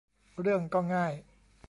[0.41, 1.13] เรื่องก็ง่าย